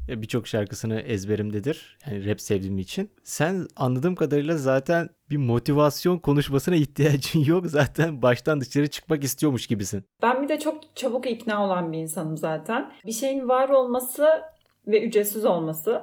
E, 0.10 0.22
Birçok 0.22 0.48
şarkısını 0.48 1.00
ezberimdedir. 1.00 1.98
Yani 2.08 2.26
rap 2.26 2.42
sevdiğim 2.42 2.78
için. 2.78 3.10
Sen 3.24 3.68
anladığım 3.76 4.16
kadarıyla 4.16 4.58
zaten 4.58 5.10
bir 5.30 5.38
motivasyon 5.38 6.18
konuşmasına 6.18 6.76
ihtiyacın 6.76 7.40
yok. 7.46 7.68
Zaten 7.68 8.22
baştan 8.22 8.62
dışarı 8.62 8.88
çıkmak 8.88 9.24
istiyormuş 9.24 9.68
gibisin. 9.68 10.04
Ben 10.22 10.44
bir 10.44 10.50
de 10.50 10.60
çok 10.60 10.96
çabuk 10.96 11.28
ikna 11.32 11.66
olan 11.66 11.92
bir 11.92 11.98
insanım 11.98 12.38
zaten. 12.38 12.92
Bir 13.06 13.12
şeyin 13.12 13.50
var 13.50 13.70
olması 13.70 14.28
ve 14.88 15.08
ücretsiz 15.08 15.46
olması 15.46 16.02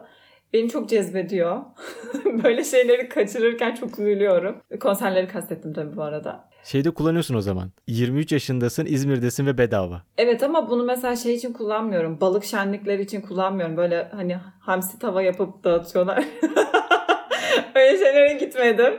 beni 0.53 0.69
çok 0.69 0.89
cezbediyor. 0.89 1.61
Böyle 2.45 2.65
şeyleri 2.65 3.09
kaçırırken 3.09 3.75
çok 3.75 3.99
üzülüyorum. 3.99 4.57
Konserleri 4.81 5.29
kastettim 5.29 5.73
tabii 5.73 5.97
bu 5.97 6.03
arada. 6.03 6.49
Şeyde 6.65 6.91
kullanıyorsun 6.91 7.35
o 7.35 7.41
zaman. 7.41 7.71
23 7.87 8.33
yaşındasın, 8.33 8.87
İzmir'desin 8.87 9.47
ve 9.47 9.59
bedava. 9.59 10.03
Evet 10.19 10.43
ama 10.43 10.71
bunu 10.71 10.85
mesela 10.85 11.17
şey 11.17 11.35
için 11.35 11.53
kullanmıyorum. 11.53 12.21
Balık 12.21 12.45
şenlikleri 12.45 13.03
için 13.03 13.21
kullanmıyorum. 13.21 13.77
Böyle 13.77 14.09
hani 14.13 14.39
hamsi 14.61 14.99
tava 14.99 15.23
yapıp 15.23 15.65
dağıtıyorlar. 15.65 16.25
Öyle 17.79 17.99
şeylere 17.99 18.33
gitmedim. 18.33 18.95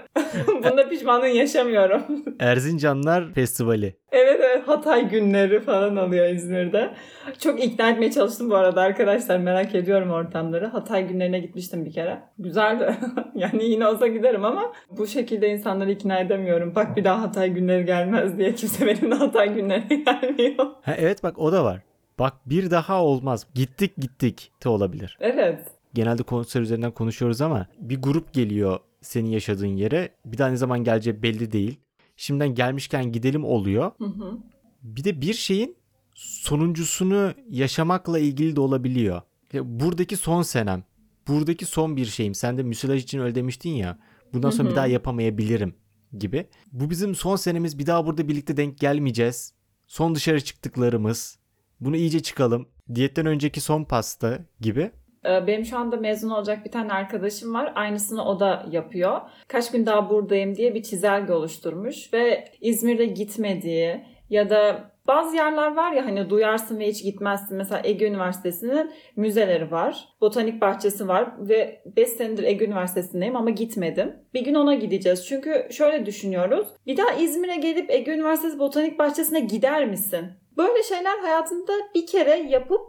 Bunda 0.48 0.90
pişmanlığın 0.90 1.28
yaşamıyorum. 1.28 2.02
Erzincanlar 2.40 3.34
Festivali. 3.34 3.96
Evet 4.12 4.42
evet 4.44 4.68
Hatay 4.68 5.10
günleri 5.10 5.60
falan 5.60 5.98
oluyor 5.98 6.26
İzmir'de. 6.26 6.94
Çok 7.40 7.64
ikna 7.64 7.90
etmeye 7.90 8.12
çalıştım 8.12 8.50
bu 8.50 8.56
arada 8.56 8.82
arkadaşlar. 8.82 9.38
Merak 9.38 9.76
ediyorum 9.76 10.12
ortamları. 10.12 10.66
Hatay 10.66 11.08
günlerine 11.08 11.40
gitmiştim 11.40 11.86
bir 11.86 11.92
kere. 11.92 12.20
Güzeldi. 12.40 12.96
yani 13.36 13.66
yine 13.66 13.88
olsa 13.88 14.08
giderim 14.08 14.46
ama 14.46 14.74
bu 14.90 15.08
şekilde 15.08 15.50
insanları 15.50 15.92
ikna 15.92 16.20
edemiyorum. 16.20 16.76
Bak 16.76 16.98
bir 16.98 17.04
daha 17.04 17.22
Hatay 17.22 17.50
günleri 17.50 17.86
gelmez 17.86 18.38
diye 18.38 18.56
kimse 18.56 18.88
benimle 18.88 19.16
Hatay 19.16 19.54
günlerine 19.54 19.96
gelmiyor. 19.96 20.66
Ha, 20.82 20.96
evet 20.98 21.24
bak 21.24 21.40
o 21.40 21.52
da 21.52 21.64
var. 21.64 21.82
Bak 22.20 22.34
bir 22.46 22.72
daha 22.72 23.04
olmaz. 23.04 23.48
Gittik 23.56 23.92
gittik 23.98 24.52
de 24.64 24.70
olabilir. 24.70 25.18
Evet. 25.22 25.79
Genelde 25.94 26.24
konser 26.24 26.62
üzerinden 26.62 26.92
konuşuyoruz 26.92 27.42
ama 27.42 27.68
bir 27.80 28.02
grup 28.02 28.34
geliyor 28.34 28.80
senin 29.02 29.30
yaşadığın 29.30 29.76
yere. 29.76 30.16
Bir 30.26 30.38
daha 30.38 30.50
ne 30.50 30.58
zaman 30.58 30.84
geleceği 30.84 31.24
belli 31.24 31.52
değil. 31.52 31.80
Şimdiden 32.16 32.56
gelmişken 32.56 33.12
gidelim 33.12 33.46
oluyor. 33.46 33.92
Hı 33.98 34.06
hı. 34.06 34.38
Bir 34.84 35.04
de 35.04 35.22
bir 35.22 35.34
şeyin 35.34 35.78
sonuncusunu 36.16 37.34
yaşamakla 37.50 38.20
ilgili 38.20 38.56
de 38.56 38.62
olabiliyor. 38.62 39.22
Buradaki 39.54 40.18
son 40.18 40.42
senem. 40.42 40.84
Buradaki 41.28 41.66
son 41.66 41.98
bir 41.98 42.06
şeyim. 42.06 42.36
Sen 42.36 42.58
de 42.58 42.64
müsilaj 42.64 43.04
için 43.04 43.20
öyle 43.20 43.36
demiştin 43.36 43.70
ya. 43.70 44.00
Bundan 44.34 44.50
sonra 44.50 44.64
Hı 44.64 44.68
bir 44.68 44.72
hı. 44.72 44.76
daha 44.76 44.88
yapamayabilirim 44.88 45.76
gibi. 46.18 46.48
Bu 46.72 46.90
bizim 46.90 47.16
son 47.16 47.36
senemiz. 47.36 47.80
Bir 47.80 47.86
daha 47.86 48.06
burada 48.06 48.28
birlikte 48.28 48.58
denk 48.58 48.78
gelmeyeceğiz. 48.80 49.54
Son 49.88 50.16
dışarı 50.16 50.42
çıktıklarımız. 50.42 51.40
Bunu 51.80 51.96
iyice 51.96 52.20
çıkalım. 52.20 52.68
Diyetten 52.96 53.26
önceki 53.26 53.62
son 53.62 53.84
pasta 53.84 54.46
gibi. 54.60 54.92
Ee, 55.26 55.48
Benim 55.48 55.66
şu 55.66 55.78
anda 55.78 55.98
mezun 55.98 56.30
olacak 56.30 56.66
bir 56.66 56.72
tane 56.72 56.94
arkadaşım 56.94 57.54
var. 57.54 57.72
Aynısını 57.76 58.26
o 58.26 58.40
da 58.40 58.66
yapıyor. 58.72 59.22
Kaç 59.48 59.72
gün 59.72 59.86
daha 59.86 60.10
buradayım 60.10 60.56
diye 60.56 60.76
bir 60.76 60.84
çizelge 60.84 61.34
oluşturmuş 61.34 62.14
ve 62.14 62.46
İzmir'de 62.62 63.06
gitmediği 63.06 64.06
ya 64.30 64.50
da 64.50 64.92
bazı 65.08 65.36
yerler 65.36 65.76
var 65.76 65.92
ya 65.92 66.06
hani 66.06 66.30
duyarsın 66.30 66.80
ve 66.80 66.88
hiç 66.88 67.04
gitmezsin. 67.04 67.58
Mesela 67.58 67.82
Ege 67.84 68.08
Üniversitesi'nin 68.08 68.92
müzeleri 69.16 69.72
var. 69.72 70.08
Botanik 70.22 70.62
bahçesi 70.62 71.08
var 71.08 71.32
ve 71.40 71.82
5 71.98 72.10
senedir 72.10 72.44
Ege 72.44 72.66
Üniversitesi'ndeyim 72.66 73.36
ama 73.36 73.50
gitmedim. 73.50 74.16
Bir 74.34 74.42
gün 74.42 74.56
ona 74.56 74.76
gideceğiz. 74.76 75.26
Çünkü 75.28 75.68
şöyle 75.72 76.06
düşünüyoruz. 76.06 76.68
Bir 76.88 76.98
daha 76.98 77.12
İzmir'e 77.12 77.56
gelip 77.56 77.92
Ege 77.92 78.12
Üniversitesi 78.12 78.60
Botanik 78.60 79.00
Bahçesi'ne 79.00 79.40
gider 79.40 79.86
misin? 79.86 80.26
Böyle 80.58 80.84
şeyler 80.84 81.20
hayatında 81.20 81.72
bir 81.96 82.08
kere 82.08 82.36
yapıp 82.36 82.82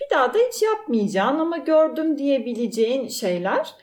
bir 0.00 0.16
daha 0.16 0.34
da 0.34 0.38
hiç 0.38 0.62
yapmayacağın 0.62 1.38
ama 1.38 1.56
gördüm 1.56 2.18
diyebileceğin 2.18 3.08
şeyler. 3.08 3.74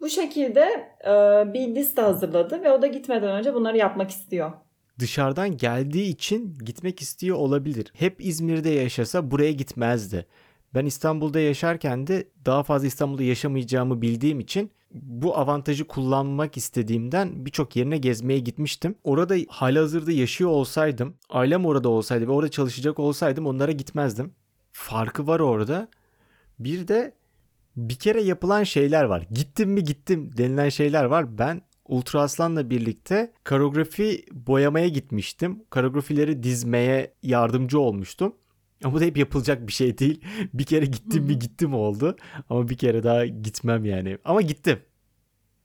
Bu 0.00 0.08
şekilde 0.08 0.60
e, 1.04 1.10
bir 1.54 1.74
liste 1.74 2.02
hazırladı 2.02 2.62
ve 2.62 2.72
o 2.72 2.82
da 2.82 2.86
gitmeden 2.86 3.30
önce 3.30 3.54
bunları 3.54 3.76
yapmak 3.76 4.10
istiyor. 4.10 4.52
Dışarıdan 4.98 5.56
geldiği 5.56 6.08
için 6.08 6.58
gitmek 6.64 7.02
istiyor 7.02 7.36
olabilir. 7.36 7.92
Hep 7.94 8.24
İzmir'de 8.24 8.70
yaşasa 8.70 9.30
buraya 9.30 9.52
gitmezdi. 9.52 10.26
Ben 10.74 10.86
İstanbul'da 10.86 11.40
yaşarken 11.40 12.06
de 12.06 12.28
daha 12.46 12.62
fazla 12.62 12.86
İstanbul'da 12.86 13.22
yaşamayacağımı 13.22 14.02
bildiğim 14.02 14.40
için 14.40 14.70
bu 14.90 15.38
avantajı 15.38 15.84
kullanmak 15.86 16.56
istediğimden 16.56 17.46
birçok 17.46 17.76
yerine 17.76 17.98
gezmeye 17.98 18.38
gitmiştim. 18.38 18.94
Orada 19.04 19.34
halihazırda 19.48 20.12
yaşıyor 20.12 20.50
olsaydım, 20.50 21.16
ailem 21.30 21.66
orada 21.66 21.88
olsaydı 21.88 22.28
ve 22.28 22.32
orada 22.32 22.50
çalışacak 22.50 22.98
olsaydım 22.98 23.46
onlara 23.46 23.72
gitmezdim. 23.72 24.34
Farkı 24.72 25.26
var 25.26 25.40
orada. 25.40 25.88
Bir 26.58 26.88
de 26.88 27.14
bir 27.76 27.94
kere 27.94 28.22
yapılan 28.22 28.62
şeyler 28.62 29.04
var. 29.04 29.26
Gittim 29.30 29.70
mi 29.70 29.84
gittim 29.84 30.30
denilen 30.36 30.68
şeyler 30.68 31.04
var. 31.04 31.38
Ben 31.38 31.62
Ultra 31.88 32.20
Aslan'la 32.20 32.70
birlikte 32.70 33.32
karografi 33.44 34.24
boyamaya 34.32 34.88
gitmiştim. 34.88 35.64
Karografileri 35.70 36.42
dizmeye 36.42 37.14
yardımcı 37.22 37.80
olmuştum. 37.80 38.36
Ama 38.84 38.94
bu 38.94 39.00
da 39.00 39.04
hep 39.04 39.16
yapılacak 39.16 39.66
bir 39.66 39.72
şey 39.72 39.98
değil. 39.98 40.24
Bir 40.54 40.64
kere 40.64 40.86
gittim 40.86 41.24
mi 41.24 41.38
gittim 41.38 41.74
oldu. 41.74 42.16
Ama 42.50 42.68
bir 42.68 42.76
kere 42.76 43.02
daha 43.02 43.26
gitmem 43.26 43.84
yani. 43.84 44.18
Ama 44.24 44.42
gittim. 44.42 44.78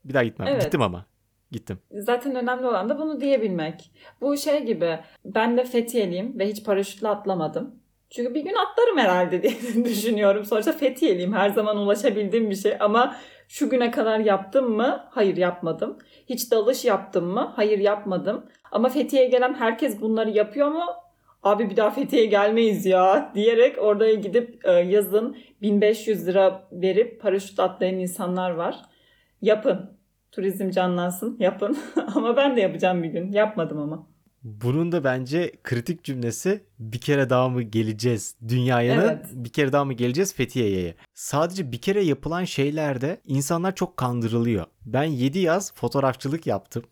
Bir 0.05 0.13
daha 0.13 0.23
gitmem. 0.23 0.47
Evet. 0.47 0.63
Gittim 0.63 0.81
ama. 0.81 1.05
Gittim. 1.51 1.79
Zaten 1.91 2.35
önemli 2.35 2.65
olan 2.65 2.89
da 2.89 2.99
bunu 2.99 3.21
diyebilmek. 3.21 3.91
Bu 4.21 4.37
şey 4.37 4.65
gibi 4.65 4.99
ben 5.25 5.57
de 5.57 5.65
Fethiye'liyim 5.65 6.39
ve 6.39 6.47
hiç 6.47 6.63
paraşütle 6.63 7.07
atlamadım. 7.07 7.75
Çünkü 8.09 8.33
bir 8.33 8.41
gün 8.41 8.55
atlarım 8.55 8.97
herhalde 8.97 9.43
diye 9.43 9.53
düşünüyorum. 9.85 10.45
Sonuçta 10.45 10.71
Fethiye'liyim 10.71 11.33
her 11.33 11.49
zaman 11.49 11.77
ulaşabildiğim 11.77 12.49
bir 12.49 12.55
şey 12.55 12.73
ama 12.79 13.15
şu 13.47 13.69
güne 13.69 13.91
kadar 13.91 14.19
yaptım 14.19 14.71
mı? 14.75 15.07
Hayır 15.11 15.37
yapmadım. 15.37 15.97
Hiç 16.29 16.51
dalış 16.51 16.85
yaptım 16.85 17.25
mı? 17.25 17.53
Hayır 17.55 17.79
yapmadım. 17.79 18.45
Ama 18.71 18.89
Fethiye'ye 18.89 19.29
gelen 19.29 19.53
herkes 19.53 20.01
bunları 20.01 20.29
yapıyor 20.29 20.67
mu? 20.71 20.83
Abi 21.43 21.69
bir 21.69 21.77
daha 21.77 21.89
Fethiye'ye 21.89 22.27
gelmeyiz 22.27 22.85
ya 22.85 23.31
diyerek 23.35 23.77
oraya 23.77 24.13
gidip 24.13 24.65
e, 24.65 24.71
yazın 24.71 25.37
1500 25.61 26.27
lira 26.27 26.67
verip 26.71 27.21
paraşüt 27.21 27.59
atlayan 27.59 27.99
insanlar 27.99 28.51
var. 28.51 28.75
Yapın. 29.41 29.97
Turizm 30.31 30.69
canlansın. 30.69 31.37
Yapın. 31.39 31.77
ama 32.15 32.37
ben 32.37 32.55
de 32.57 32.61
yapacağım 32.61 33.03
bir 33.03 33.09
gün. 33.09 33.31
Yapmadım 33.31 33.79
ama. 33.81 34.07
Bunun 34.48 34.92
da 34.92 35.04
bence 35.04 35.51
kritik 35.63 36.04
cümlesi 36.04 36.63
bir 36.80 37.00
kere 37.00 37.30
daha 37.30 37.50
mı 37.50 37.62
geleceğiz 37.62 38.36
dünyaya 38.48 38.94
Evet. 38.94 39.25
bir 39.34 39.50
kere 39.50 39.74
daha 39.74 39.86
mı 39.86 39.94
geleceğiz 39.94 40.34
Fethiye'ye. 40.34 40.96
Sadece 41.13 41.72
bir 41.72 41.82
kere 41.82 42.04
yapılan 42.04 42.44
şeylerde 42.44 43.22
insanlar 43.25 43.75
çok 43.75 43.98
kandırılıyor. 43.98 44.66
Ben 44.86 45.04
7 45.04 45.39
yaz 45.39 45.74
fotoğrafçılık 45.74 46.48
yaptım. 46.48 46.84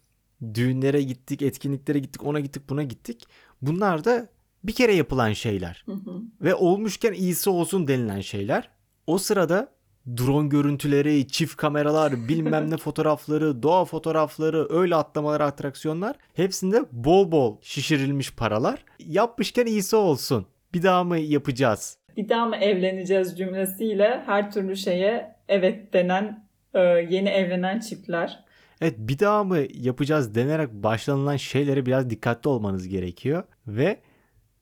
Düğünlere 0.54 1.02
gittik, 1.02 1.42
etkinliklere 1.42 2.00
gittik, 2.00 2.24
ona 2.24 2.40
gittik, 2.40 2.70
buna 2.70 2.84
gittik. 2.84 3.28
Bunlar 3.62 4.06
da 4.06 4.30
bir 4.64 4.74
kere 4.74 4.94
yapılan 4.94 5.34
şeyler. 5.34 5.84
Hı 5.86 5.92
hı. 5.92 6.22
Ve 6.42 6.56
olmuşken 6.56 7.14
iyisi 7.14 7.50
olsun 7.50 7.88
denilen 7.88 8.22
şeyler. 8.22 8.70
O 9.08 9.18
sırada 9.18 9.75
drone 10.08 10.48
görüntüleri, 10.48 11.28
çift 11.28 11.56
kameralar, 11.56 12.28
bilmem 12.28 12.72
ne 12.72 12.78
fotoğrafları, 12.86 13.64
doğa 13.64 13.86
fotoğrafları, 13.86 14.68
öyle 14.70 14.96
atlamalar, 14.96 15.42
atraksiyonlar 15.42 16.16
hepsinde 16.34 16.86
bol 16.92 17.32
bol 17.32 17.58
şişirilmiş 17.62 18.36
paralar. 18.36 18.86
Yapmışken 19.00 19.66
iyisi 19.66 19.96
olsun. 19.96 20.46
Bir 20.74 20.84
daha 20.84 21.04
mı 21.04 21.18
yapacağız? 21.18 21.98
bir 22.18 22.30
daha 22.30 22.46
mı 22.46 22.56
evleneceğiz 22.56 23.38
cümlesiyle 23.38 24.24
her 24.26 24.52
türlü 24.52 24.78
şeye 24.78 25.36
evet 25.48 25.94
denen 25.94 26.48
e, 26.74 26.80
yeni 27.10 27.30
evlenen 27.30 27.80
çiftler. 27.80 28.46
Evet 28.82 28.96
bir 28.98 29.20
daha 29.20 29.44
mı 29.44 29.60
yapacağız 29.74 30.36
denerek 30.36 30.74
başlanılan 30.74 31.38
şeylere 31.38 31.86
biraz 31.86 32.10
dikkatli 32.10 32.50
olmanız 32.50 32.88
gerekiyor. 32.88 33.44
Ve 33.68 34.00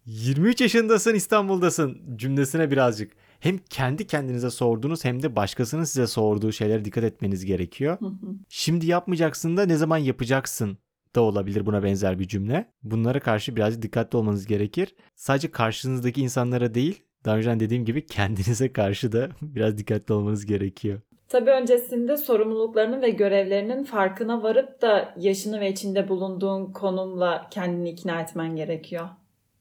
23 0.06 0.62
yaşındasın 0.62 1.16
İstanbul'dasın 1.16 2.02
cümlesine 2.16 2.72
birazcık 2.72 3.12
hem 3.44 3.58
kendi 3.70 4.08
kendinize 4.08 4.50
sorduğunuz 4.50 5.06
hem 5.06 5.24
de 5.24 5.36
başkasının 5.36 5.84
size 5.84 6.08
sorduğu 6.08 6.52
şeylere 6.52 6.86
dikkat 6.86 7.04
etmeniz 7.04 7.46
gerekiyor. 7.46 8.00
Hı 8.00 8.06
hı. 8.06 8.36
Şimdi 8.50 8.86
yapmayacaksın 8.86 9.58
da 9.58 9.66
ne 9.66 9.76
zaman 9.76 9.98
yapacaksın 9.98 10.78
da 11.16 11.22
olabilir 11.22 11.66
buna 11.66 11.84
benzer 11.84 12.20
bir 12.20 12.28
cümle. 12.28 12.72
Bunlara 12.84 13.20
karşı 13.20 13.56
birazcık 13.56 13.82
dikkatli 13.82 14.18
olmanız 14.18 14.46
gerekir. 14.46 14.96
Sadece 15.16 15.52
karşınızdaki 15.52 16.22
insanlara 16.22 16.74
değil, 16.74 17.04
daha 17.26 17.38
önce 17.38 17.60
dediğim 17.60 17.86
gibi 17.86 18.06
kendinize 18.06 18.74
karşı 18.74 19.12
da 19.12 19.30
biraz 19.42 19.78
dikkatli 19.78 20.14
olmanız 20.14 20.46
gerekiyor. 20.46 21.02
Tabii 21.28 21.52
öncesinde 21.52 22.18
sorumluluklarının 22.18 23.02
ve 23.02 23.10
görevlerinin 23.10 23.84
farkına 23.84 24.44
varıp 24.44 24.82
da 24.82 25.14
yaşını 25.18 25.60
ve 25.60 25.72
içinde 25.72 26.10
bulunduğun 26.10 26.72
konumla 26.74 27.48
kendini 27.52 27.90
ikna 27.90 28.22
etmen 28.22 28.56
gerekiyor. 28.56 29.10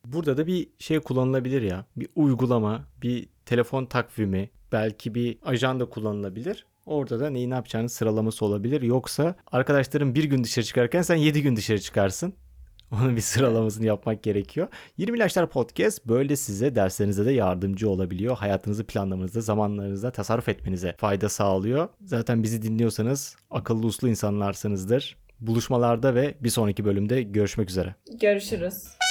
Burada 0.04 0.36
da 0.36 0.46
bir 0.46 0.68
şey 0.78 1.00
kullanılabilir 1.00 1.62
ya. 1.62 1.84
Bir 1.96 2.08
uygulama, 2.16 2.84
bir 3.02 3.31
telefon 3.52 3.86
takvimi, 3.86 4.50
belki 4.72 5.14
bir 5.14 5.38
ajanda 5.42 5.84
kullanılabilir. 5.84 6.66
Orada 6.86 7.20
da 7.20 7.30
neyi 7.30 7.50
ne 7.50 7.54
yapacağını 7.54 7.88
sıralaması 7.88 8.44
olabilir. 8.44 8.82
Yoksa 8.82 9.34
arkadaşların 9.46 10.14
bir 10.14 10.24
gün 10.24 10.44
dışarı 10.44 10.64
çıkarken 10.64 11.02
sen 11.02 11.16
7 11.16 11.42
gün 11.42 11.56
dışarı 11.56 11.80
çıkarsın. 11.80 12.34
Onun 12.92 13.16
bir 13.16 13.20
sıralamasını 13.20 13.86
yapmak 13.86 14.22
gerekiyor. 14.22 14.68
20 14.96 15.16
İlaçlar 15.16 15.50
Podcast 15.50 16.06
böyle 16.06 16.36
size 16.36 16.74
derslerinize 16.74 17.24
de 17.24 17.32
yardımcı 17.32 17.90
olabiliyor. 17.90 18.36
Hayatınızı 18.36 18.84
planlamanızda, 18.84 19.40
zamanlarınızda 19.40 20.10
tasarruf 20.10 20.48
etmenize 20.48 20.94
fayda 20.98 21.28
sağlıyor. 21.28 21.88
Zaten 22.04 22.42
bizi 22.42 22.62
dinliyorsanız 22.62 23.36
akıllı 23.50 23.86
uslu 23.86 24.08
insanlarsınızdır. 24.08 25.16
Buluşmalarda 25.40 26.14
ve 26.14 26.34
bir 26.40 26.50
sonraki 26.50 26.84
bölümde 26.84 27.22
görüşmek 27.22 27.70
üzere. 27.70 27.94
Görüşürüz. 28.20 29.01